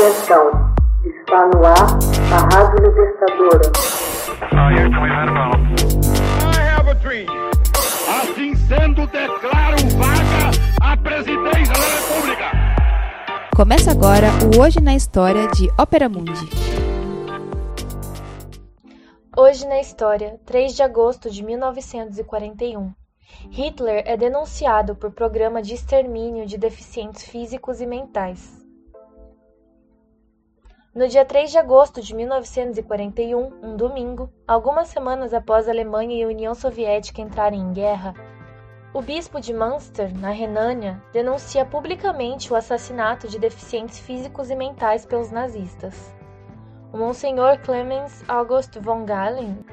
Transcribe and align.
Atenção, 0.00 0.50
está 1.04 1.46
no 1.48 1.62
ar 1.62 1.98
a 2.32 2.56
Rádio 2.56 2.86
Libertadora. 2.86 3.70
Assim 8.08 8.54
sendo, 8.54 9.06
declaro 9.08 9.76
vaga 9.98 10.50
a 10.80 10.96
presidência 10.96 11.74
da 11.74 12.14
República. 12.14 12.44
Começa 13.54 13.90
agora 13.90 14.28
o 14.56 14.62
Hoje 14.62 14.80
na 14.80 14.94
História 14.94 15.46
de 15.48 15.68
Ópera 15.78 16.08
Mundi. 16.08 16.48
Hoje 19.36 19.66
na 19.66 19.82
História, 19.82 20.40
3 20.46 20.76
de 20.76 20.82
agosto 20.82 21.28
de 21.28 21.42
1941. 21.42 22.90
Hitler 23.50 24.02
é 24.06 24.16
denunciado 24.16 24.96
por 24.96 25.10
programa 25.10 25.60
de 25.60 25.74
extermínio 25.74 26.46
de 26.46 26.56
deficientes 26.56 27.22
físicos 27.22 27.82
e 27.82 27.86
mentais. 27.86 28.60
No 30.92 31.06
dia 31.06 31.24
3 31.24 31.52
de 31.52 31.56
agosto 31.56 32.02
de 32.02 32.12
1941, 32.12 33.52
um 33.62 33.76
domingo, 33.76 34.28
algumas 34.44 34.88
semanas 34.88 35.32
após 35.32 35.68
a 35.68 35.70
Alemanha 35.70 36.16
e 36.16 36.24
a 36.24 36.26
União 36.26 36.52
Soviética 36.52 37.22
entrarem 37.22 37.60
em 37.60 37.72
guerra, 37.72 38.12
o 38.92 39.00
bispo 39.00 39.40
de 39.40 39.54
Münster, 39.54 40.12
na 40.18 40.30
Renânia, 40.30 41.00
denuncia 41.12 41.64
publicamente 41.64 42.52
o 42.52 42.56
assassinato 42.56 43.28
de 43.28 43.38
deficientes 43.38 44.00
físicos 44.00 44.50
e 44.50 44.56
mentais 44.56 45.06
pelos 45.06 45.30
nazistas. 45.30 46.12
O 46.92 46.98
Monsenhor 46.98 47.60
Clemens 47.60 48.24
August 48.26 48.76
von 48.80 49.04
Galen, 49.04 49.64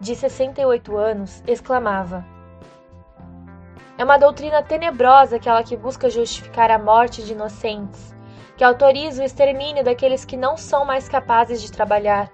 de 0.00 0.16
68 0.16 0.96
anos, 0.96 1.44
exclamava: 1.46 2.26
É 3.96 4.02
uma 4.02 4.18
doutrina 4.18 4.64
tenebrosa 4.64 5.36
aquela 5.36 5.62
que 5.62 5.76
busca 5.76 6.10
justificar 6.10 6.72
a 6.72 6.78
morte 6.78 7.22
de 7.22 7.34
inocentes 7.34 8.15
que 8.56 8.64
autoriza 8.64 9.22
o 9.22 9.24
extermínio 9.24 9.84
daqueles 9.84 10.24
que 10.24 10.36
não 10.36 10.56
são 10.56 10.84
mais 10.84 11.08
capazes 11.08 11.60
de 11.60 11.70
trabalhar, 11.70 12.30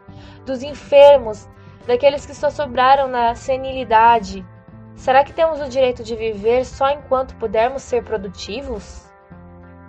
dos 0.47 0.62
enfermos, 0.62 1.48
daqueles 1.87 2.25
que 2.25 2.34
só 2.34 2.51
sobraram 2.51 3.09
na 3.09 3.34
senilidade. 3.34 4.47
Será 4.95 5.25
que 5.25 5.33
temos 5.33 5.61
o 5.61 5.69
direito 5.69 6.05
de 6.05 6.14
viver 6.14 6.64
só 6.64 6.91
enquanto 6.91 7.37
pudermos 7.37 7.83
ser 7.83 8.05
produtivos? 8.05 9.11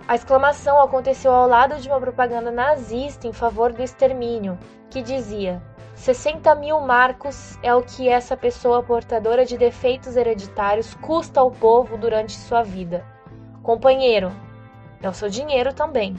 A 0.06 0.14
exclamação 0.14 0.80
aconteceu 0.82 1.32
ao 1.32 1.48
lado 1.48 1.80
de 1.80 1.88
uma 1.88 2.00
propaganda 2.00 2.50
nazista 2.50 3.26
em 3.26 3.32
favor 3.32 3.72
do 3.72 3.82
extermínio, 3.82 4.58
que 4.90 5.02
dizia: 5.02 5.62
60 5.94 6.54
mil 6.56 6.80
marcos 6.80 7.58
é 7.62 7.74
o 7.74 7.82
que 7.82 8.08
essa 8.08 8.36
pessoa 8.36 8.82
portadora 8.82 9.44
de 9.44 9.56
defeitos 9.56 10.16
hereditários 10.16 10.94
custa 10.94 11.40
ao 11.40 11.50
povo 11.50 11.96
durante 11.96 12.32
sua 12.32 12.62
vida. 12.62 13.06
Companheiro, 13.62 14.30
é 15.06 15.08
o 15.08 15.14
seu 15.14 15.28
dinheiro 15.28 15.72
também. 15.72 16.16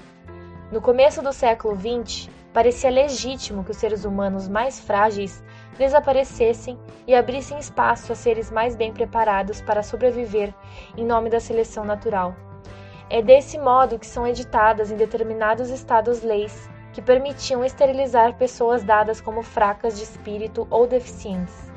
No 0.71 0.81
começo 0.81 1.21
do 1.21 1.31
século 1.31 1.75
XX, 1.75 2.29
parecia 2.53 2.89
legítimo 2.89 3.63
que 3.63 3.71
os 3.71 3.77
seres 3.77 4.05
humanos 4.05 4.47
mais 4.47 4.79
frágeis 4.79 5.43
desaparecessem 5.77 6.79
e 7.05 7.13
abrissem 7.13 7.57
espaço 7.57 8.11
a 8.11 8.15
seres 8.15 8.49
mais 8.49 8.75
bem 8.75 8.93
preparados 8.93 9.61
para 9.61 9.83
sobreviver 9.83 10.53
em 10.97 11.05
nome 11.05 11.29
da 11.29 11.39
seleção 11.39 11.83
natural. 11.83 12.35
É 13.09 13.21
desse 13.21 13.57
modo 13.59 13.99
que 13.99 14.07
são 14.07 14.25
editadas 14.25 14.91
em 14.91 14.95
determinados 14.95 15.69
estados 15.69 16.23
leis 16.23 16.69
que 16.93 17.01
permitiam 17.01 17.63
esterilizar 17.63 18.37
pessoas 18.37 18.83
dadas 18.83 19.19
como 19.19 19.43
fracas 19.43 19.97
de 19.97 20.03
espírito 20.03 20.65
ou 20.71 20.87
deficientes. 20.87 21.71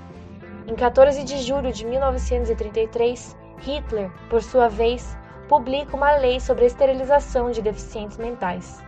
Em 0.66 0.74
14 0.74 1.24
de 1.24 1.38
julho 1.38 1.72
de 1.72 1.84
1933, 1.84 3.36
Hitler, 3.58 4.10
por 4.30 4.42
sua 4.42 4.68
vez, 4.68 5.16
publica 5.48 5.96
uma 5.96 6.12
lei 6.12 6.38
sobre 6.38 6.64
a 6.64 6.66
esterilização 6.66 7.50
de 7.50 7.62
deficientes 7.62 8.18
mentais. 8.18 8.84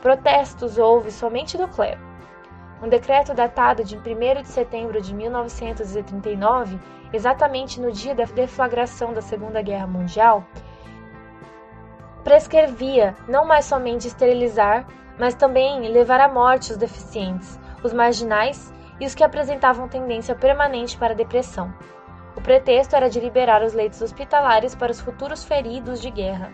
Protestos 0.00 0.76
houve 0.76 1.10
somente 1.10 1.56
do 1.56 1.68
clero. 1.68 2.00
Um 2.82 2.88
decreto 2.88 3.32
datado 3.32 3.84
de 3.84 3.96
1 3.96 4.42
de 4.42 4.48
setembro 4.48 5.00
de 5.00 5.14
1939, 5.14 6.80
exatamente 7.12 7.80
no 7.80 7.92
dia 7.92 8.14
da 8.14 8.24
deflagração 8.24 9.12
da 9.12 9.22
Segunda 9.22 9.62
Guerra 9.62 9.86
Mundial, 9.86 10.44
prescrevia 12.24 13.14
não 13.28 13.46
mais 13.46 13.64
somente 13.66 14.08
esterilizar, 14.08 14.84
mas 15.18 15.34
também 15.34 15.88
levar 15.88 16.20
à 16.20 16.28
morte 16.28 16.72
os 16.72 16.76
deficientes, 16.76 17.60
os 17.84 17.92
marginais 17.92 18.72
e 18.98 19.06
os 19.06 19.14
que 19.14 19.22
apresentavam 19.22 19.88
tendência 19.88 20.34
permanente 20.34 20.96
para 20.96 21.12
a 21.12 21.16
depressão. 21.16 21.72
O 22.36 22.40
pretexto 22.40 22.96
era 22.96 23.10
de 23.10 23.20
liberar 23.20 23.62
os 23.62 23.74
leitos 23.74 24.00
hospitalares 24.00 24.74
para 24.74 24.92
os 24.92 25.00
futuros 25.00 25.44
feridos 25.44 26.00
de 26.00 26.10
guerra. 26.10 26.50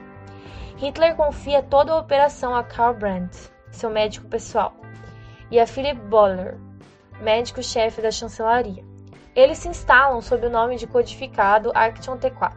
Hitler 0.76 1.14
confia 1.16 1.62
toda 1.62 1.92
a 1.92 1.98
operação 1.98 2.54
a 2.54 2.62
Karl 2.62 2.94
Brandt, 2.94 3.50
seu 3.70 3.90
médico 3.90 4.28
pessoal, 4.28 4.74
e 5.50 5.58
a 5.58 5.66
Philip 5.66 6.00
Boller, 6.02 6.56
médico-chefe 7.20 8.00
da 8.00 8.10
chancelaria. 8.10 8.84
Eles 9.34 9.58
se 9.58 9.68
instalam 9.68 10.20
sob 10.20 10.46
o 10.46 10.50
nome 10.50 10.76
de 10.76 10.86
codificado 10.86 11.70
Action 11.74 12.16
T4. 12.16 12.52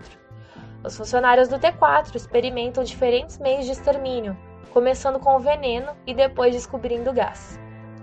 Os 0.83 0.97
funcionários 0.97 1.47
do 1.47 1.59
T4 1.59 2.15
experimentam 2.15 2.83
diferentes 2.83 3.37
meios 3.37 3.65
de 3.65 3.71
extermínio, 3.71 4.35
começando 4.71 5.19
com 5.19 5.35
o 5.35 5.39
veneno 5.39 5.91
e 6.07 6.13
depois 6.13 6.53
descobrindo 6.53 7.11
o 7.11 7.13
gás. 7.13 7.59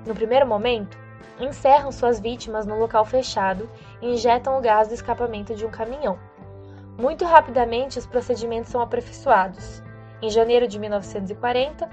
No 0.06 0.14
primeiro 0.14 0.46
momento, 0.46 0.96
encerram 1.40 1.92
suas 1.92 2.20
vítimas 2.20 2.66
no 2.66 2.78
local 2.78 3.04
fechado 3.04 3.68
e 4.00 4.12
injetam 4.12 4.58
o 4.58 4.60
gás 4.60 4.88
do 4.88 4.94
escapamento 4.94 5.54
de 5.54 5.64
um 5.64 5.70
caminhão. 5.70 6.18
Muito 6.98 7.24
rapidamente, 7.24 7.98
os 7.98 8.06
procedimentos 8.06 8.70
são 8.70 8.80
aperfeiçoados. 8.80 9.82
Em 10.20 10.28
janeiro 10.30 10.66
de 10.66 10.78
1940, 10.78 11.88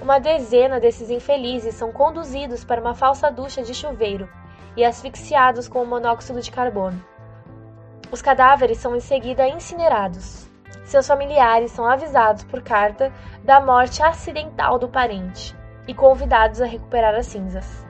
uma 0.00 0.18
dezena 0.18 0.78
desses 0.78 1.10
infelizes 1.10 1.74
são 1.74 1.90
conduzidos 1.90 2.64
para 2.64 2.80
uma 2.80 2.94
falsa 2.94 3.30
ducha 3.30 3.62
de 3.62 3.74
chuveiro 3.74 4.28
e 4.76 4.84
asfixiados 4.84 5.68
com 5.68 5.82
o 5.82 5.86
monóxido 5.86 6.40
de 6.40 6.50
carbono. 6.50 7.02
Os 8.10 8.20
cadáveres 8.20 8.78
são 8.78 8.94
em 8.94 9.00
seguida 9.00 9.48
incinerados. 9.48 10.48
Seus 10.84 11.06
familiares 11.06 11.70
são 11.70 11.86
avisados 11.86 12.44
por 12.44 12.60
carta 12.62 13.12
da 13.44 13.60
morte 13.60 14.02
acidental 14.02 14.78
do 14.78 14.88
parente 14.88 15.56
e 15.86 15.94
convidados 15.94 16.60
a 16.60 16.66
recuperar 16.66 17.14
as 17.14 17.26
cinzas 17.26 17.89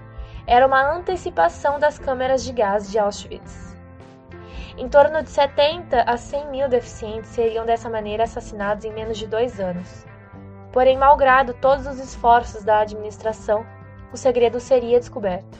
era 0.51 0.67
uma 0.67 0.97
antecipação 0.97 1.79
das 1.79 1.97
câmeras 1.97 2.43
de 2.43 2.53
gás 2.53 2.91
de 2.91 2.99
Auschwitz. 2.99 3.77
Em 4.77 4.89
torno 4.89 5.23
de 5.23 5.31
70 5.31 6.03
a 6.03 6.17
100 6.17 6.51
mil 6.51 6.69
deficientes 6.69 7.31
seriam 7.31 7.65
dessa 7.65 7.89
maneira 7.89 8.25
assassinados 8.25 8.85
em 8.85 8.93
menos 8.93 9.17
de 9.17 9.29
dois 9.29 9.61
anos. 9.61 10.05
Porém, 10.73 10.99
malgrado 10.99 11.55
todos 11.55 11.87
os 11.87 12.01
esforços 12.01 12.65
da 12.65 12.81
administração, 12.81 13.65
o 14.13 14.17
segredo 14.17 14.59
seria 14.59 14.99
descoberto. 14.99 15.57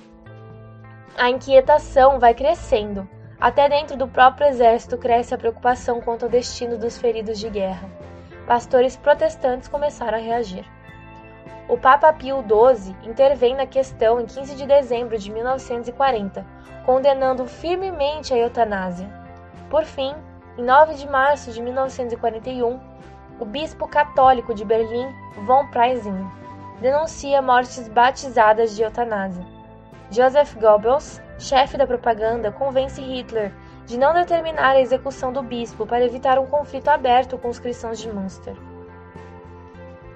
A 1.17 1.31
inquietação 1.31 2.19
vai 2.19 2.35
crescendo. 2.35 3.09
Até 3.41 3.69
dentro 3.69 3.97
do 3.97 4.09
próprio 4.09 4.49
exército 4.49 4.99
cresce 4.99 5.33
a 5.33 5.39
preocupação 5.39 6.01
quanto 6.01 6.25
ao 6.25 6.31
destino 6.31 6.77
dos 6.77 6.99
feridos 6.99 7.39
de 7.39 7.49
guerra. 7.49 7.89
Pastores 8.45 8.97
protestantes 8.97 9.69
começaram 9.69 10.19
a 10.19 10.21
reagir. 10.21 10.67
O 11.71 11.79
Papa 11.79 12.13
Pio 12.13 12.43
XII 12.43 12.97
intervém 13.05 13.55
na 13.55 13.65
questão 13.65 14.21
em 14.21 14.27
15 14.27 14.57
de 14.57 14.67
dezembro 14.67 15.17
de 15.17 15.31
1940, 15.31 16.45
condenando 16.85 17.47
firmemente 17.47 18.35
a 18.35 18.37
eutanásia. 18.37 19.09
Por 19.71 19.85
fim, 19.85 20.13
em 20.59 20.65
9 20.65 20.95
de 20.95 21.09
março 21.09 21.53
de 21.53 21.63
1941, 21.63 22.81
o 23.39 23.45
bispo 23.45 23.87
católico 23.87 24.53
de 24.53 24.65
Berlim, 24.65 25.15
von 25.47 25.69
Preysing, 25.69 26.29
denuncia 26.81 27.41
mortes 27.41 27.87
batizadas 27.87 28.75
de 28.75 28.83
eutanásia. 28.83 29.47
Joseph 30.11 30.57
Goebbels, 30.57 31.23
chefe 31.39 31.79
da 31.79 31.87
propaganda, 31.87 32.51
convence 32.51 33.01
Hitler 33.01 33.53
de 33.87 33.97
não 33.97 34.13
determinar 34.13 34.71
a 34.71 34.81
execução 34.81 35.33
do 35.33 35.41
bispo 35.41 35.87
para 35.87 36.05
evitar 36.05 36.37
um 36.37 36.47
conflito 36.47 36.89
aberto 36.89 37.39
com 37.39 37.49
os 37.49 37.61
cristãos 37.61 38.01
de 38.01 38.13
Münster. 38.13 38.57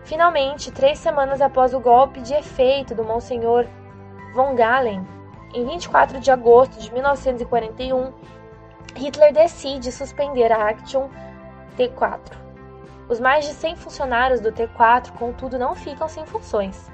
Finalmente, 0.05 0.71
três 0.71 0.99
semanas 0.99 1.41
após 1.41 1.73
o 1.73 1.81
golpe 1.81 2.21
de 2.21 2.35
efeito 2.35 2.95
do 2.95 3.03
Monsenhor 3.03 3.67
von 4.35 4.55
Galen, 4.55 5.07
em 5.55 5.65
24 5.65 6.21
de 6.21 6.31
agosto 6.31 6.79
de 6.79 6.93
1941, 6.93 8.13
Hitler 8.95 9.33
decide 9.33 9.91
suspender 9.91 10.53
a 10.53 10.69
Action 10.69 11.09
T4. 11.79 12.21
Os 13.09 13.19
mais 13.19 13.47
de 13.47 13.53
100 13.53 13.77
funcionários 13.77 14.41
do 14.41 14.53
T4, 14.53 15.13
contudo, 15.13 15.59
não 15.59 15.75
ficam 15.75 16.07
sem 16.07 16.27
funções. 16.27 16.91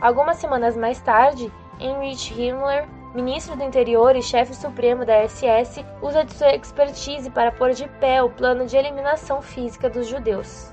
Algumas 0.00 0.36
semanas 0.36 0.76
mais 0.76 1.00
tarde, 1.00 1.52
Heinrich 1.78 2.32
Himmler, 2.32 2.88
ministro 3.14 3.56
do 3.56 3.62
Interior 3.62 4.16
e 4.16 4.22
chefe 4.22 4.54
supremo 4.54 5.04
da 5.04 5.26
SS, 5.28 5.84
usa 6.02 6.24
de 6.24 6.32
sua 6.34 6.54
expertise 6.54 7.30
para 7.30 7.52
pôr 7.52 7.70
de 7.70 7.88
pé 8.00 8.20
o 8.22 8.30
plano 8.30 8.66
de 8.66 8.76
eliminação 8.76 9.40
física 9.42 9.88
dos 9.88 10.08
judeus. 10.08 10.72